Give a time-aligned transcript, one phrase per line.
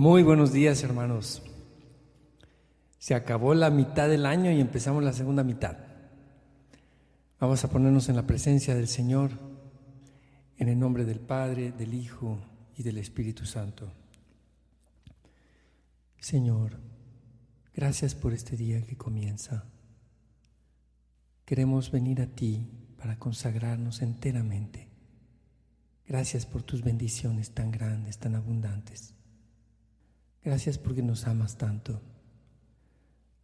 [0.00, 1.42] Muy buenos días, hermanos.
[2.98, 5.76] Se acabó la mitad del año y empezamos la segunda mitad.
[7.38, 9.32] Vamos a ponernos en la presencia del Señor,
[10.56, 12.38] en el nombre del Padre, del Hijo
[12.78, 13.92] y del Espíritu Santo.
[16.18, 16.78] Señor,
[17.74, 19.66] gracias por este día que comienza.
[21.44, 24.88] Queremos venir a ti para consagrarnos enteramente.
[26.08, 29.19] Gracias por tus bendiciones tan grandes, tan abundantes.
[30.42, 32.00] Gracias porque nos amas tanto.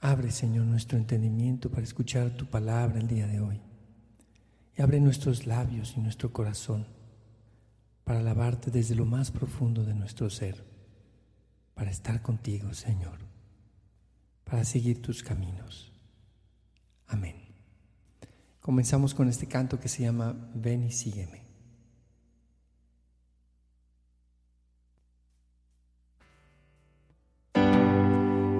[0.00, 3.60] Abre, Señor, nuestro entendimiento para escuchar tu palabra el día de hoy.
[4.76, 6.86] Y abre nuestros labios y nuestro corazón
[8.04, 10.64] para alabarte desde lo más profundo de nuestro ser,
[11.74, 13.18] para estar contigo, Señor,
[14.44, 15.92] para seguir tus caminos.
[17.08, 17.34] Amén.
[18.60, 21.45] Comenzamos con este canto que se llama Ven y sígueme.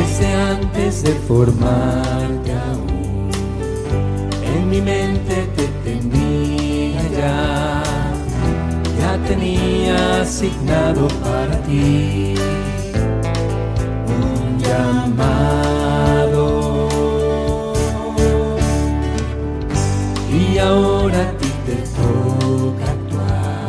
[0.00, 3.30] Desde antes de formarte aún,
[4.42, 7.82] en mi mente te tenía ya,
[8.98, 12.34] ya tenía asignado para ti
[14.08, 15.98] un llamado.
[20.32, 23.68] Y ahora a ti te toca actuar,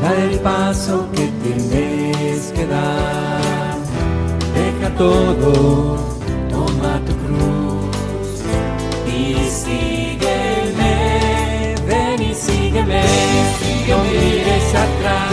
[0.00, 3.09] dar el paso que tienes que dar.
[5.00, 5.96] Todo,
[6.50, 8.42] toma tu cruz
[9.06, 9.18] y
[9.48, 10.94] sígueme,
[11.88, 13.02] ven y sígueme,
[13.88, 15.32] no mires atrás,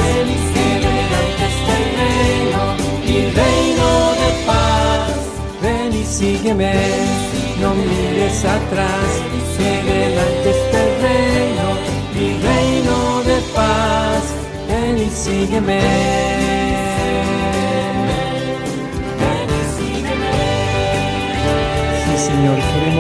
[0.53, 2.61] que delante está el reino,
[3.05, 3.87] mi reino
[4.21, 5.11] de paz,
[5.61, 6.73] ven y sígueme,
[7.59, 9.09] no mires atrás,
[9.57, 11.67] que delante está el reino,
[12.15, 14.23] mi reino de paz,
[14.69, 16.56] ven y sígueme.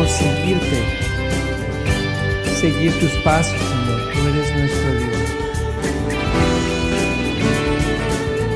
[0.07, 0.79] Seguirte,
[2.59, 5.17] seguir tus pasos, Señor, tú eres nuestro Dios.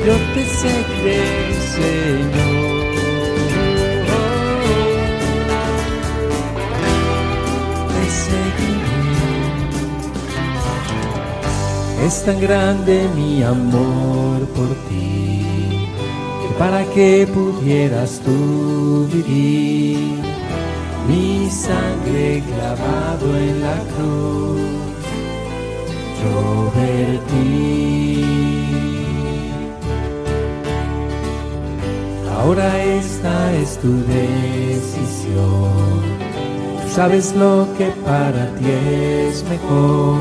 [0.05, 1.21] Yo te seguiré,
[1.75, 2.81] Señor.
[7.93, 9.01] Te seguiré.
[12.07, 15.45] Es tan grande mi amor por ti,
[16.41, 20.20] que para que pudieras tú vivir,
[21.11, 24.61] mi sangre clavado en la cruz,
[26.21, 26.35] yo
[26.79, 28.25] vertí.
[32.37, 35.71] Ahora esta es tu decisión,
[36.81, 40.17] tú sabes lo que para ti es mejor.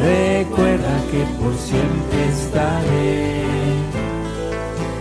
[0.00, 3.42] Recuerda que por siempre estaré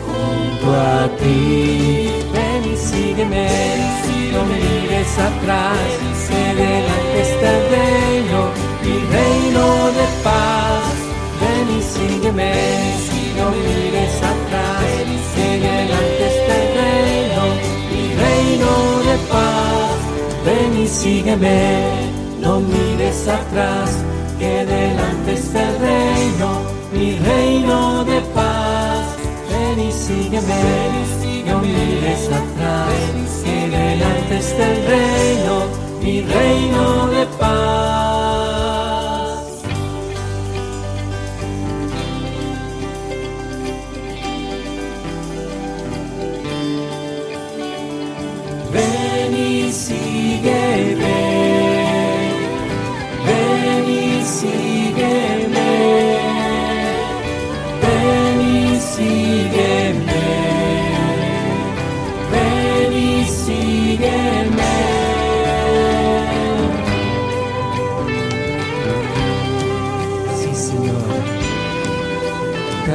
[0.05, 2.09] junto a ti.
[2.33, 3.82] Ven y sígueme,
[4.45, 5.77] mires atrás,
[6.29, 8.39] que delante está el reino,
[8.83, 9.65] mi reino
[9.97, 10.93] de paz.
[11.41, 12.53] Ven y sígueme,
[13.37, 14.83] no mires atrás,
[15.35, 17.43] que delante está el reino,
[17.91, 18.71] mi reino
[19.09, 19.97] de paz.
[20.45, 21.81] Ven y sígueme,
[22.39, 24.03] no mires atrás
[24.39, 26.49] que delante está el reino,
[26.93, 29.15] mi reino de paz.
[29.49, 30.61] Ven y sígueme,
[31.47, 32.52] no mires atrás,
[33.73, 35.55] delante está el reino,
[36.01, 38.12] mi reino de paz.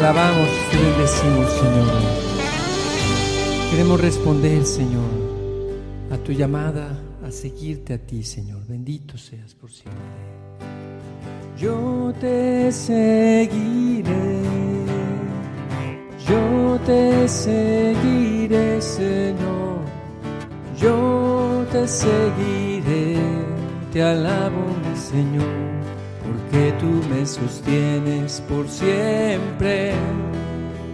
[0.09, 1.87] Alabamos, te bendecimos, Señor.
[3.71, 5.11] Queremos responder, Señor,
[6.11, 8.67] a tu llamada, a seguirte a ti, Señor.
[8.67, 10.01] Bendito seas por siempre.
[11.59, 14.41] Yo te seguiré,
[16.27, 19.79] yo te seguiré, Señor.
[20.81, 23.19] Yo te seguiré,
[23.93, 25.78] te alabo, mi Señor,
[26.51, 29.93] porque tú me sostienes por siempre.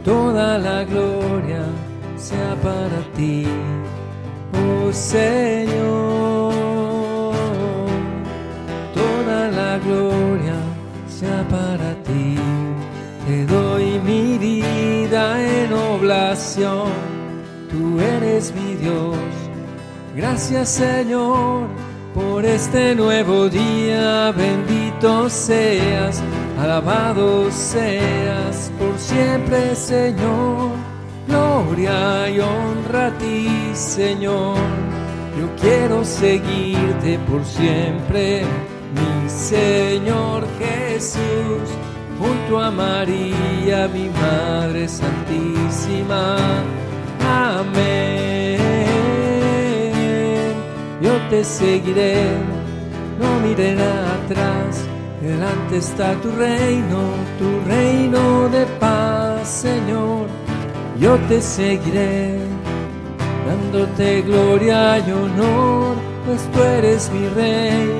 [0.04, 1.64] Toda la gloria
[2.16, 3.46] sea para ti,
[4.52, 6.52] oh Señor.
[8.94, 10.56] Toda la gloria
[11.08, 12.36] sea para ti.
[13.26, 16.88] Te doy mi vida en oblación.
[17.70, 19.16] Tú eres mi Dios.
[20.14, 21.83] Gracias Señor
[22.14, 24.32] por este nuevo día.
[24.32, 26.22] Bendito seas,
[26.58, 30.84] alabado seas por siempre Señor
[31.26, 34.56] gloria y honra a ti, Señor.
[35.38, 38.44] Yo quiero seguirte por siempre,
[38.94, 41.68] mi Señor Jesús,
[42.18, 46.36] junto a María, mi Madre Santísima.
[47.20, 48.33] Amén.
[51.14, 52.26] Yo te seguiré,
[53.20, 54.84] no miré atrás.
[55.22, 57.02] Delante está tu reino,
[57.38, 60.26] tu reino de paz, Señor.
[60.98, 62.36] Yo te seguiré,
[63.46, 65.94] dándote gloria y honor,
[66.26, 67.92] pues tú eres mi rey,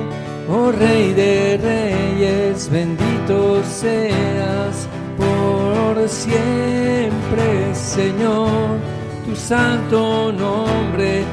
[0.51, 8.81] oh rey de reyes, bendito seas por siempre, Señor,
[9.25, 11.25] tu santo nombre,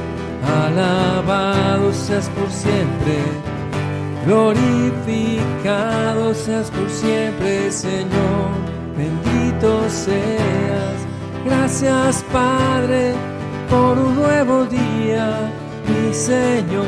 [0.72, 3.18] alabado seas por siempre.
[4.26, 4.74] Glorificado
[6.34, 8.50] seas por siempre, Señor,
[8.96, 11.02] bendito seas
[11.44, 13.14] Gracias Padre
[13.68, 15.50] por un nuevo día,
[15.88, 16.84] mi Señor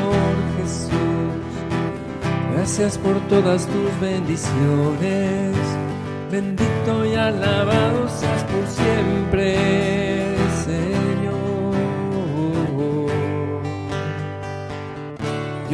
[0.57, 0.91] Jesús.
[2.53, 5.55] Gracias por todas tus bendiciones.
[6.31, 10.04] Bendito y alabado seas por siempre,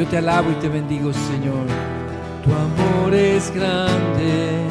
[0.01, 1.67] Yo te alabo y te bendigo, Señor.
[2.43, 4.65] Tu amor es grande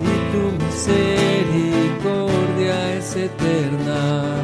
[0.00, 4.42] y tu misericordia es eterna,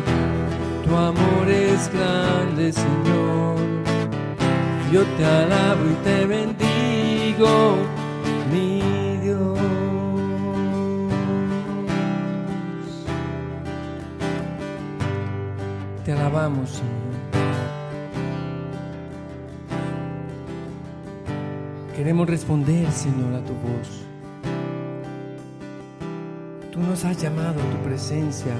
[0.84, 3.56] tu amor es grande, Señor.
[4.92, 7.78] Yo te alabo y te bendigo,
[8.52, 8.82] mi
[9.22, 9.58] Dios.
[16.04, 17.05] Te alabamos, Señor.
[22.06, 24.06] Queremos responder, Señor, a tu voz.
[26.70, 28.54] Tú nos has llamado a tu presencia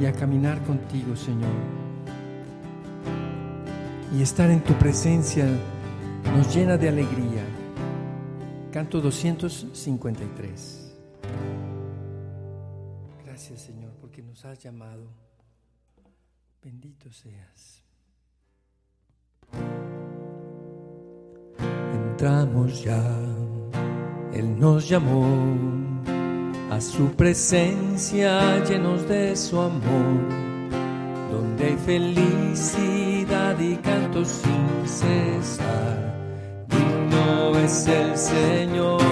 [0.00, 1.54] y a caminar contigo, Señor.
[4.12, 5.46] Y estar en tu presencia
[6.34, 7.44] nos llena de alegría.
[8.72, 10.92] Canto 253.
[13.24, 15.06] Gracias, Señor, porque nos has llamado.
[16.60, 17.85] Bendito seas.
[22.18, 23.04] Entramos ya,
[24.32, 25.26] Él nos llamó
[26.70, 30.24] a su presencia llenos de su amor,
[31.30, 36.16] donde hay felicidad y canto sin cesar.
[36.68, 39.05] Digno es el Señor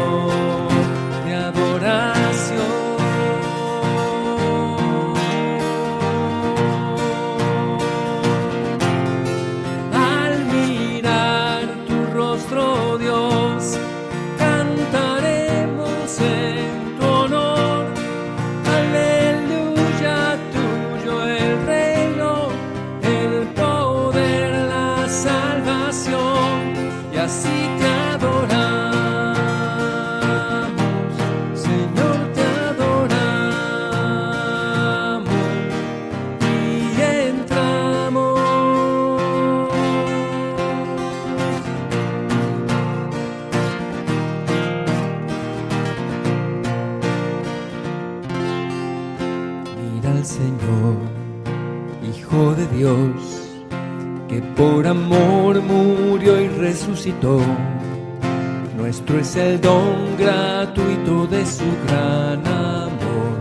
[58.76, 63.38] Nuestro es el don gratuito de su gran amor.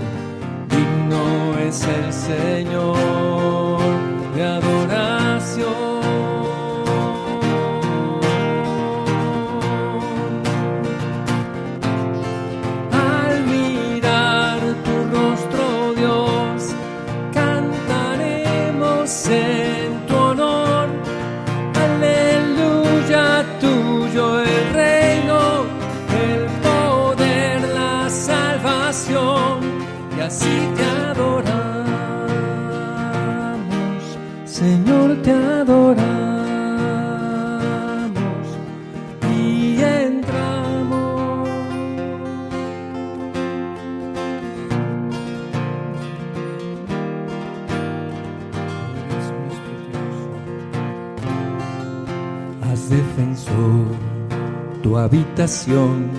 [0.70, 3.53] Digno es el Señor
[54.84, 56.12] tu habitación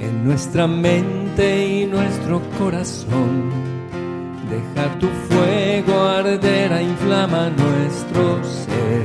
[0.00, 3.50] en nuestra mente y nuestro corazón.
[4.50, 9.04] Deja tu fuego arder, a inflama nuestro ser.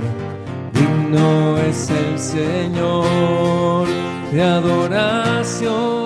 [0.73, 3.87] Digno es el Señor
[4.31, 6.00] de adoración.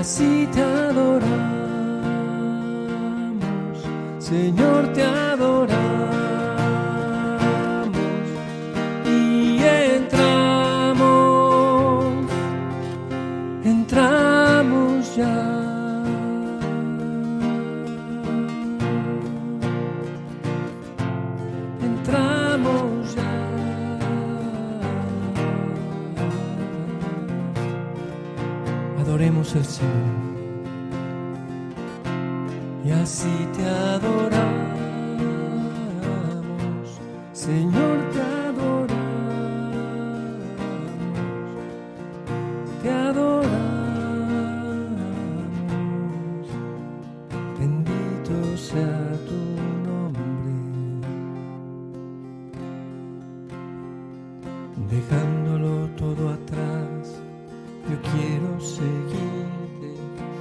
[0.00, 1.28] así te adoramos,
[4.18, 5.19] Señor, te adoramos.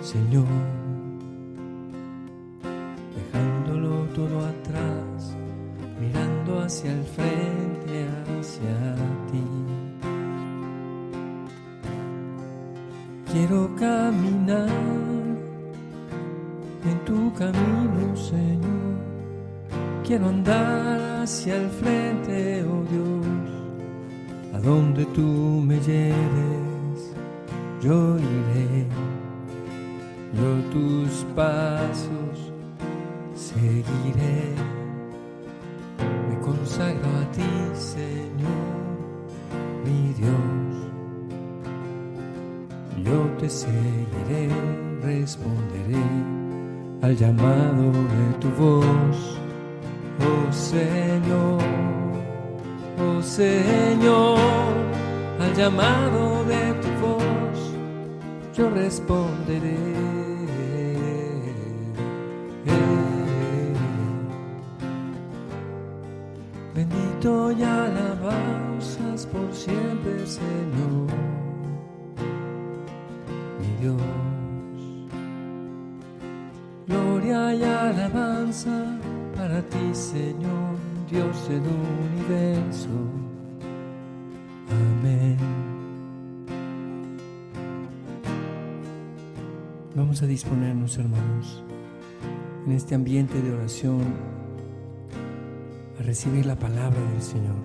[0.10, 0.79] Señor.
[58.60, 60.29] Vamos a
[92.90, 94.02] este ambiente de oración
[96.00, 97.56] a recibir la palabra del Señor,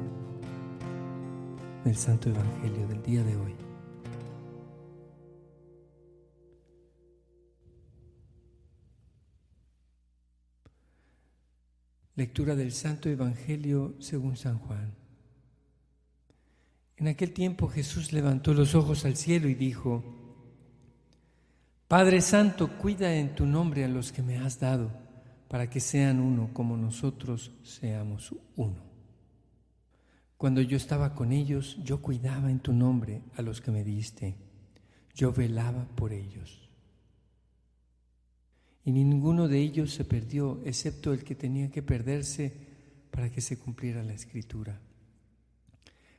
[1.82, 3.54] del Santo Evangelio del día de hoy.
[12.16, 14.92] Lectura del Santo Evangelio según San Juan.
[16.98, 20.04] En aquel tiempo Jesús levantó los ojos al cielo y dijo,
[21.88, 25.03] Padre Santo, cuida en tu nombre a los que me has dado,
[25.48, 28.82] para que sean uno como nosotros seamos uno.
[30.36, 34.36] Cuando yo estaba con ellos, yo cuidaba en tu nombre a los que me diste,
[35.14, 36.68] yo velaba por ellos.
[38.84, 42.52] Y ninguno de ellos se perdió, excepto el que tenía que perderse
[43.10, 44.78] para que se cumpliera la escritura.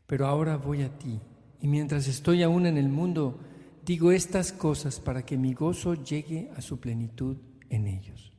[0.08, 1.20] Pero ahora voy a ti,
[1.62, 3.40] y mientras estoy aún en el mundo,
[3.86, 7.38] Digo estas cosas para que mi gozo llegue a su plenitud
[7.70, 8.34] en ellos.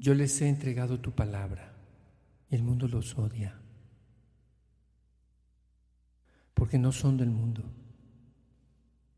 [0.00, 1.74] Yo les he entregado tu palabra
[2.48, 3.60] y el mundo los odia,
[6.54, 7.62] porque no son del mundo,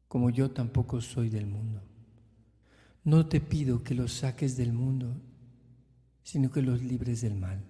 [0.08, 1.80] como yo tampoco soy del mundo.
[3.04, 5.14] No te pido que los saques del mundo,
[6.24, 7.62] sino que los libres del mal.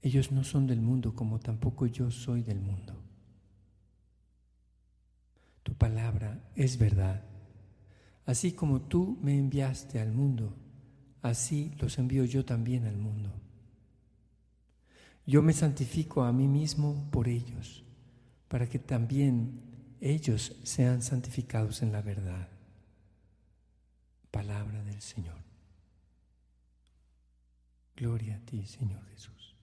[0.00, 2.94] Ellos no son del mundo como tampoco yo soy del mundo.
[5.62, 7.22] Tu palabra es verdad.
[8.24, 10.56] Así como tú me enviaste al mundo,
[11.24, 13.32] así los envío yo también al mundo.
[15.26, 17.82] Yo me santifico a mí mismo por ellos,
[18.46, 19.62] para que también
[20.02, 22.50] ellos sean santificados en la verdad.
[24.30, 25.38] Palabra del Señor.
[27.96, 29.56] Gloria a ti, Señor Jesús.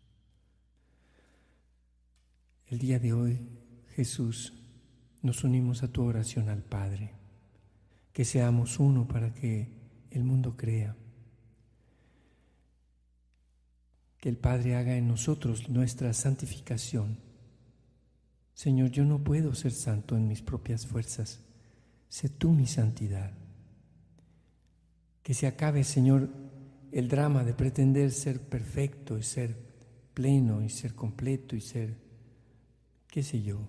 [2.65, 3.39] El día de hoy,
[3.96, 4.53] Jesús,
[5.22, 7.12] nos unimos a tu oración al Padre,
[8.13, 9.68] que seamos uno para que
[10.10, 10.96] el mundo crea
[14.21, 17.17] que el Padre haga en nosotros nuestra santificación.
[18.53, 21.39] Señor, yo no puedo ser santo en mis propias fuerzas,
[22.07, 23.33] sé tú mi santidad.
[25.23, 26.29] Que se acabe, Señor,
[26.91, 29.57] el drama de pretender ser perfecto y ser
[30.13, 31.97] pleno y ser completo y ser,
[33.07, 33.67] qué sé yo,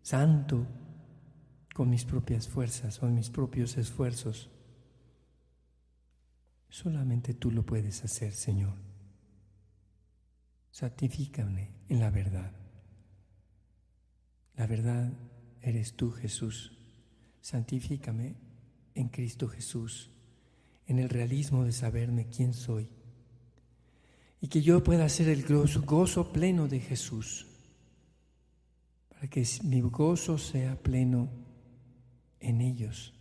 [0.00, 0.66] santo
[1.74, 4.48] con mis propias fuerzas o en mis propios esfuerzos.
[6.70, 8.89] Solamente tú lo puedes hacer, Señor
[10.70, 12.52] santifícame en la verdad.
[14.56, 15.12] La verdad
[15.62, 16.72] eres tú, Jesús.
[17.40, 18.36] Santifícame
[18.94, 20.10] en Cristo Jesús,
[20.86, 22.88] en el realismo de saberme quién soy.
[24.40, 27.46] Y que yo pueda ser el gozo, gozo pleno de Jesús,
[29.08, 31.30] para que mi gozo sea pleno
[32.40, 33.12] en ellos,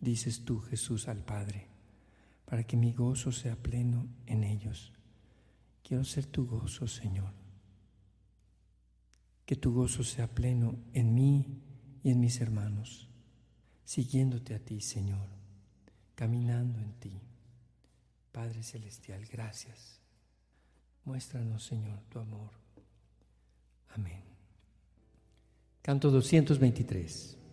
[0.00, 1.68] dices tú, Jesús, al Padre,
[2.44, 4.92] para que mi gozo sea pleno en ellos.
[5.84, 7.30] Quiero ser tu gozo, Señor.
[9.44, 11.60] Que tu gozo sea pleno en mí
[12.02, 13.10] y en mis hermanos,
[13.84, 15.28] siguiéndote a ti, Señor,
[16.14, 17.20] caminando en ti.
[18.32, 20.00] Padre Celestial, gracias.
[21.04, 22.50] Muéstranos, Señor, tu amor.
[23.90, 24.22] Amén.
[25.82, 27.43] Canto 223.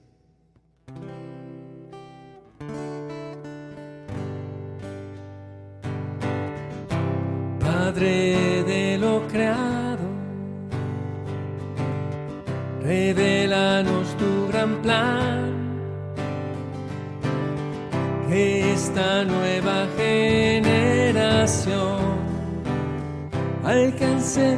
[23.72, 24.58] Alcance,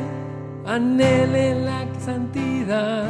[0.65, 3.09] anhele la santidad.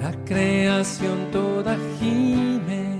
[0.00, 2.98] La creación toda gime,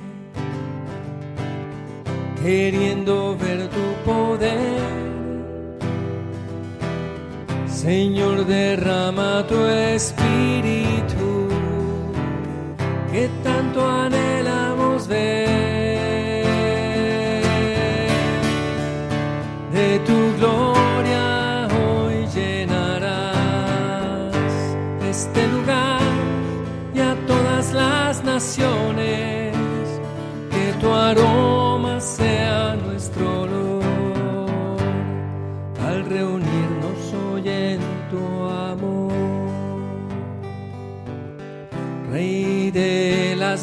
[2.43, 3.87] queriendo ver tu
[7.67, 11.49] Señor, derrama tu espíritu
[13.11, 15.62] que tanto anhelamos ver.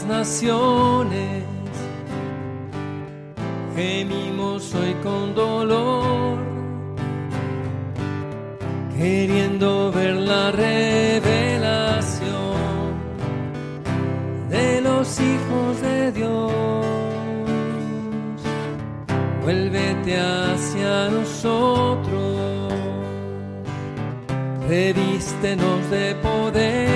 [0.09, 1.43] Naciones,
[3.75, 6.39] gemimos hoy con dolor,
[8.97, 11.69] queriendo ver la revelación
[14.49, 16.51] de los hijos de Dios.
[19.43, 22.73] Vuélvete hacia nosotros,
[24.67, 26.88] revístenos de poder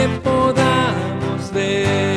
[0.00, 2.09] que podamos ver.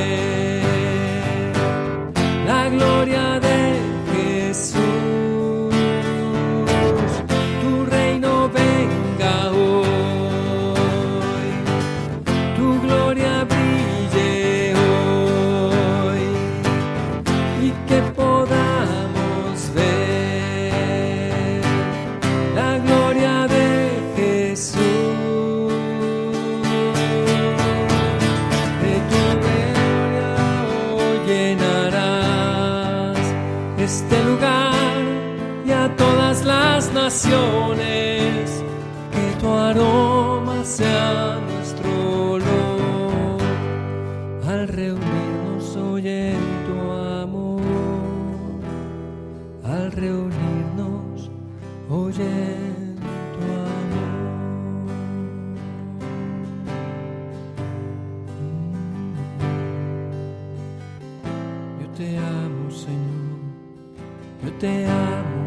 [64.64, 65.44] Te amo,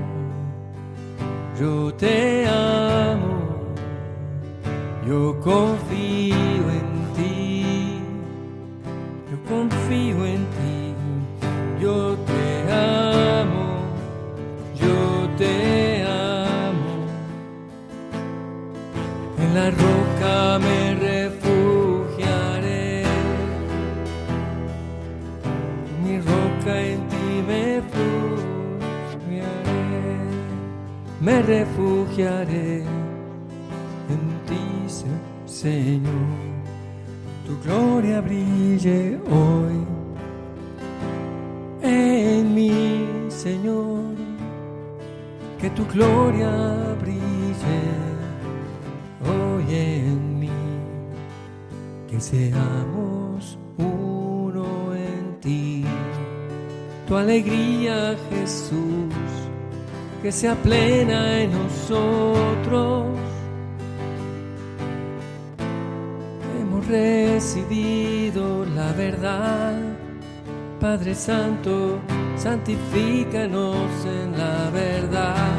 [1.59, 3.39] yo te amo,
[5.09, 6.16] yo confío
[52.17, 55.85] Que seamos uno en ti.
[57.07, 59.13] Tu alegría, Jesús,
[60.23, 63.05] que sea plena en nosotros.
[66.59, 69.75] Hemos recibido la verdad.
[70.81, 71.99] Padre Santo,
[72.39, 75.53] santifícanos en la verdad.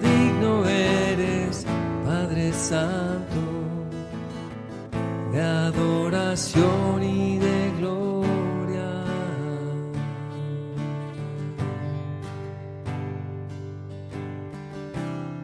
[0.00, 1.66] Digno eres,
[2.06, 3.17] Padre Santo,
[5.38, 8.90] de adoración y de gloria.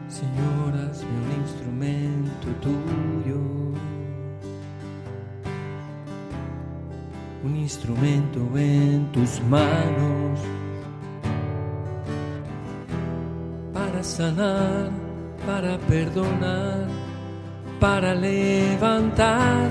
[0.09, 3.41] Señor, hazme un instrumento tuyo.
[7.45, 10.39] un instrumento en tus manos
[13.71, 14.89] para sanar,
[15.45, 16.87] para perdonar,
[17.87, 19.69] para levantar,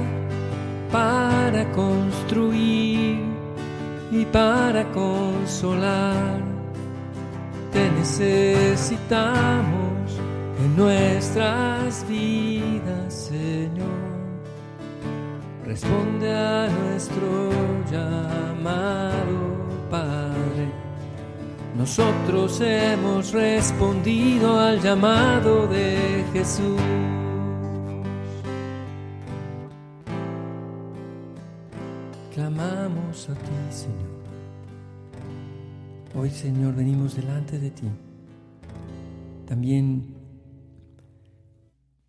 [0.93, 3.25] para construir
[4.13, 6.41] y para consolar.
[7.73, 9.01] Te necesitamos
[10.63, 14.05] en nuestras vidas, Señor.
[15.67, 17.51] Responde a nuestro
[17.91, 19.41] llamado,
[19.91, 20.69] Padre.
[21.77, 26.81] Nosotros hemos respondido al llamado de Jesús.
[33.15, 34.25] Clamamos a ti, Señor.
[36.17, 37.89] Hoy, Señor, venimos delante de ti.
[39.47, 40.15] También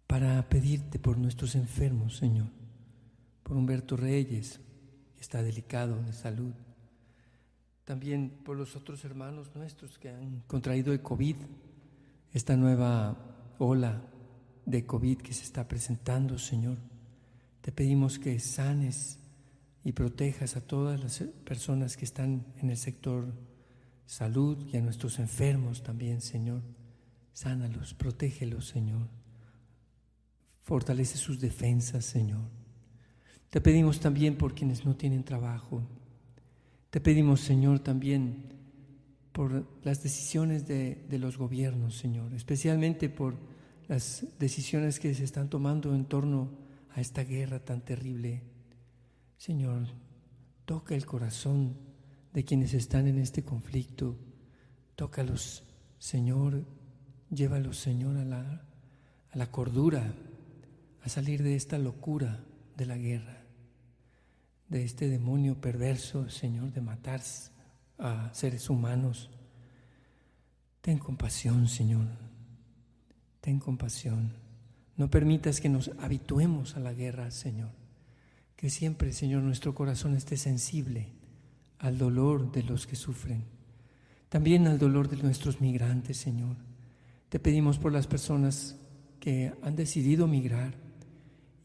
[0.08, 2.48] para pedirte por nuestros enfermos, Señor
[3.46, 4.60] por Humberto Reyes,
[5.14, 6.52] que está delicado de salud.
[7.84, 11.36] También por los otros hermanos nuestros que han contraído el COVID,
[12.34, 13.16] esta nueva
[13.60, 14.02] ola
[14.66, 16.78] de COVID que se está presentando, Señor.
[17.62, 19.20] Te pedimos que sanes
[19.86, 23.32] y protejas a todas las personas que están en el sector
[24.08, 26.64] salud y a nuestros enfermos también, Señor.
[27.34, 29.08] Sánalos, protégelos, Señor.
[30.64, 32.42] Fortalece sus defensas, Señor.
[33.52, 35.84] Te pedimos también por quienes no tienen trabajo.
[36.90, 38.44] Te pedimos, Señor, también
[39.32, 43.36] por las decisiones de, de, los gobiernos, Señor, especialmente por
[43.88, 46.50] las decisiones que se están tomando en torno
[46.96, 48.55] a esta guerra tan terrible.
[49.38, 49.88] Señor,
[50.66, 51.78] toca el corazón
[52.34, 54.18] de quienes están en este conflicto.
[54.96, 55.64] Tócalos,
[56.00, 56.66] Señor,
[57.30, 58.66] llévalos, Señor, a la,
[59.32, 60.14] a la cordura,
[61.02, 62.44] a salir de esta locura
[62.78, 63.46] de la guerra
[64.68, 67.22] de este demonio perverso, Señor, de matar
[68.00, 69.30] a seres humanos.
[70.82, 72.08] Ten compasión, Señor.
[73.42, 74.34] Ten compasión.
[74.98, 77.72] No permitas que nos habituemos a la guerra, Señor.
[78.56, 81.10] Que siempre, Señor, nuestro corazón esté sensible
[81.80, 83.44] al dolor de los que sufren.
[84.30, 86.56] También al dolor de nuestros migrantes, Señor.
[87.30, 88.78] Te pedimos por las personas
[89.20, 90.74] que han decidido migrar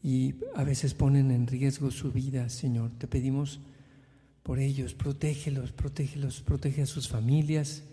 [0.03, 2.91] y a veces ponen en riesgo su vida, Señor.
[2.97, 3.61] Te pedimos
[4.43, 7.83] por ellos, protégelos, protégelos, protege a sus familias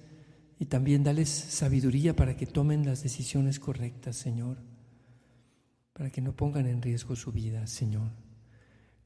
[0.58, 4.56] y también dales sabiduría para que tomen las decisiones correctas, Señor,
[5.92, 8.10] para que no pongan en riesgo su vida, Señor.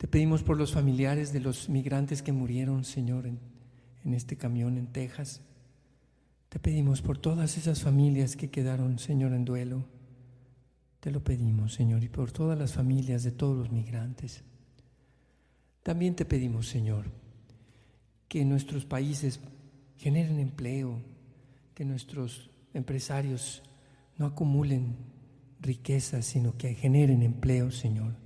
[0.03, 3.39] Te pedimos por los familiares de los migrantes que murieron, Señor, en,
[4.13, 5.43] este camión en Texas.
[6.49, 9.85] Te pedimos por todas esas familias que quedaron, Señor, en duelo.
[10.99, 14.43] Te lo pedimos, Señor, y por todas las familias de todos los migrantes.
[15.85, 17.05] También te pedimos, Señor,
[18.27, 19.39] que nuestros países
[19.99, 21.01] generen empleo,
[21.77, 23.63] que nuestros empresarios
[24.19, 24.97] no acumulen
[25.61, 28.21] riquezas, sino que generen empleo, Señor.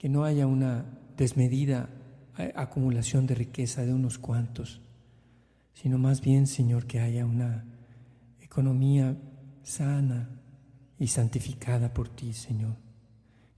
[0.00, 0.86] Que no haya una
[1.18, 1.90] desmedida
[2.38, 4.80] eh, acumulación de riqueza de unos cuantos,
[5.74, 7.66] sino más bien, Señor, que haya una
[8.40, 9.14] economía
[9.62, 10.30] sana
[10.98, 12.76] y santificada por ti, Señor.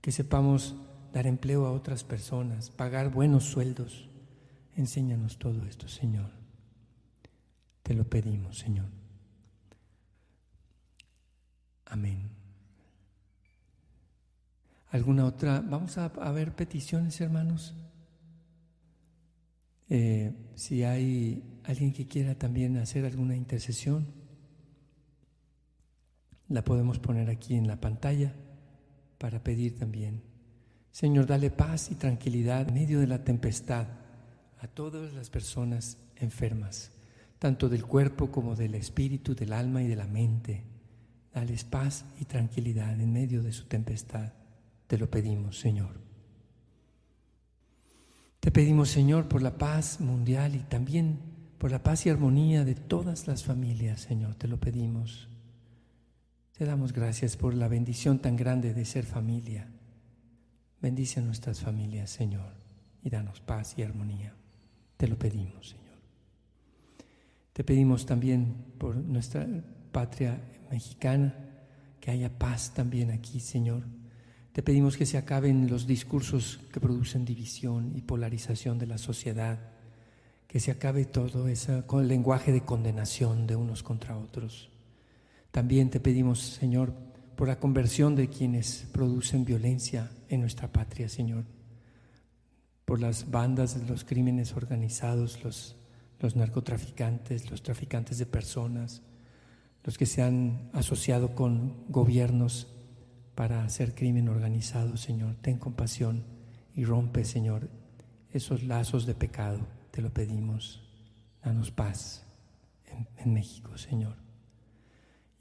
[0.01, 0.75] Que sepamos
[1.13, 4.09] dar empleo a otras personas, pagar buenos sueldos.
[4.75, 6.29] Enséñanos todo esto, Señor.
[7.83, 8.87] Te lo pedimos, Señor.
[11.85, 12.42] Amén.
[14.93, 15.59] ¿Alguna otra?
[15.59, 17.73] Vamos a, ver peticiones, hermanos.
[19.89, 24.05] Eh, si hay alguien que quiera también hacer alguna intercesión,
[26.47, 28.35] la podemos poner aquí en la pantalla
[29.17, 30.21] para pedir también.
[30.91, 33.87] Señor, dale paz y tranquilidad en medio de la tempestad
[34.59, 36.91] a todas las personas enfermas,
[37.39, 40.65] tanto del cuerpo como del espíritu, del alma y de la mente.
[41.33, 44.33] Dales paz y tranquilidad en medio de su tempestad.
[44.93, 45.99] Te lo pedimos, Señor.
[48.39, 51.17] Te pedimos, Señor, por la paz mundial y también
[51.57, 55.29] por la paz y armonía de todas las familias, Señor, te lo pedimos.
[56.55, 59.67] Te damos gracias por la bendición tan grande de ser familia.
[60.79, 62.53] Bendice a nuestras familias, Señor,
[63.01, 64.35] y danos paz y armonía.
[64.95, 65.97] Te lo pedimos, Señor.
[67.51, 69.47] Te pedimos también por nuestra
[69.91, 71.33] patria mexicana,
[71.99, 74.02] que haya paz también aquí, Señor
[74.53, 79.59] te pedimos que se acaben los discursos que producen división y polarización de la sociedad,
[80.47, 84.69] que se acabe todo ese con el lenguaje de condenación de unos contra otros.
[85.49, 86.93] También te pedimos, Señor,
[87.35, 91.45] por la conversión de quienes producen violencia en nuestra patria, Señor,
[92.85, 95.75] por las bandas de los crímenes organizados, los,
[96.19, 99.01] los narcotraficantes, los traficantes de personas,
[99.83, 102.67] los que se han asociado con gobiernos
[103.35, 105.35] para hacer crimen organizado, Señor.
[105.41, 106.23] Ten compasión
[106.75, 107.69] y rompe, Señor,
[108.31, 109.67] esos lazos de pecado.
[109.91, 110.81] Te lo pedimos.
[111.43, 112.25] Danos paz
[113.17, 114.15] en, México, Señor.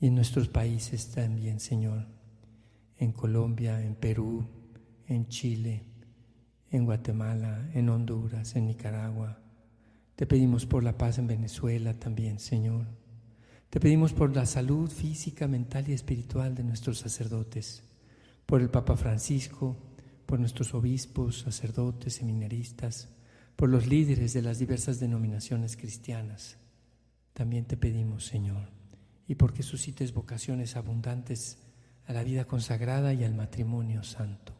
[0.01, 2.07] Y en nuestros países también, Señor.
[2.97, 4.47] En Colombia, en Perú,
[5.07, 5.85] en Chile,
[6.71, 9.39] en Guatemala, en Honduras, en Nicaragua.
[10.17, 12.87] Te pedimos por la paz en Venezuela también, Señor.
[13.73, 17.83] Te pedimos por la salud física, mental y espiritual de nuestros sacerdotes,
[18.45, 19.79] por el Papa Francisco,
[20.27, 23.09] por nuestros obispos, sacerdotes, seminaristas,
[23.57, 26.59] por los líderes de las diversas denominaciones cristianas.
[27.33, 28.69] También te pedimos, Señor,
[29.27, 31.57] y porque suscites vocaciones abundantes
[32.05, 34.53] a la vida consagrada y al matrimonio santo.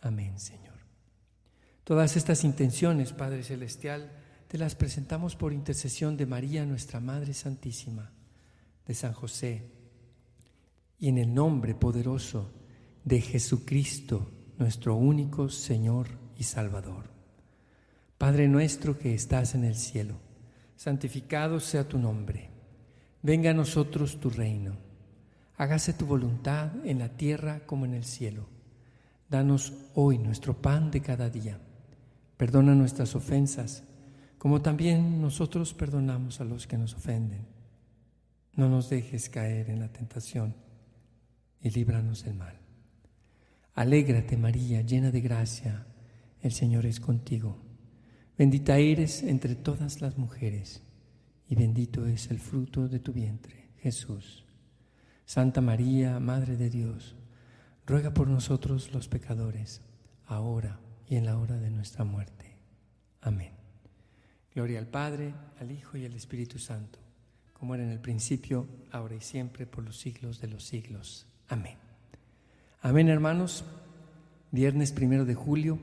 [0.00, 0.78] Amén, Señor.
[1.84, 4.10] Todas estas intenciones, Padre Celestial,
[4.52, 8.12] te las presentamos por intercesión de María, nuestra Madre Santísima,
[8.86, 9.62] de San José,
[10.98, 12.52] y en el nombre poderoso
[13.02, 17.04] de Jesucristo, nuestro único Señor y Salvador.
[18.18, 20.16] Padre nuestro que estás en el cielo,
[20.76, 22.50] santificado sea tu nombre.
[23.22, 24.76] Venga a nosotros tu reino.
[25.56, 28.48] Hágase tu voluntad en la tierra como en el cielo.
[29.30, 31.58] Danos hoy nuestro pan de cada día.
[32.36, 33.84] Perdona nuestras ofensas
[34.42, 37.46] como también nosotros perdonamos a los que nos ofenden.
[38.56, 40.56] No nos dejes caer en la tentación
[41.60, 42.58] y líbranos del mal.
[43.74, 45.86] Alégrate María, llena de gracia,
[46.40, 47.56] el Señor es contigo.
[48.36, 50.82] Bendita eres entre todas las mujeres
[51.48, 54.44] y bendito es el fruto de tu vientre, Jesús.
[55.24, 57.14] Santa María, Madre de Dios,
[57.86, 59.82] ruega por nosotros los pecadores,
[60.26, 62.56] ahora y en la hora de nuestra muerte.
[63.20, 63.61] Amén.
[64.54, 66.98] Gloria al Padre, al Hijo y al Espíritu Santo,
[67.52, 71.26] como era en el principio, ahora y siempre, por los siglos de los siglos.
[71.48, 71.76] Amén.
[72.82, 73.64] Amén, hermanos.
[74.50, 75.78] Viernes primero de julio.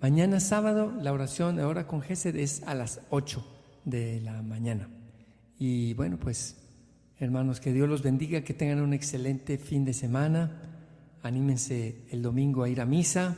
[0.00, 3.44] Mañana sábado, la oración de hora con Gesed es a las 8
[3.84, 4.88] de la mañana.
[5.58, 6.56] Y bueno, pues,
[7.18, 10.50] hermanos, que Dios los bendiga, que tengan un excelente fin de semana.
[11.22, 13.36] Anímense el domingo a ir a misa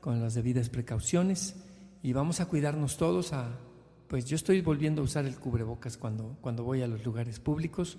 [0.00, 1.56] con las debidas precauciones
[2.02, 3.58] y vamos a cuidarnos todos a
[4.08, 7.98] pues yo estoy volviendo a usar el cubrebocas cuando, cuando voy a los lugares públicos,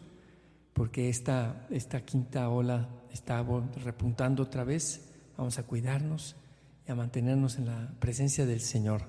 [0.73, 3.45] porque esta, esta quinta ola está
[3.83, 5.09] repuntando otra vez.
[5.37, 6.35] Vamos a cuidarnos
[6.87, 9.01] y a mantenernos en la presencia del Señor,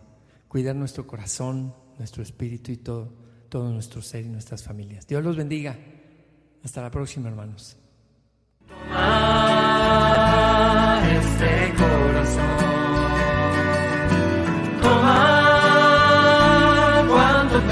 [0.48, 3.12] cuidar nuestro corazón, nuestro espíritu y todo,
[3.48, 5.06] todo nuestro ser y nuestras familias.
[5.06, 5.78] Dios los bendiga.
[6.64, 7.76] Hasta la próxima, hermanos.
[8.66, 9.08] Toma
[11.12, 12.58] este corazón.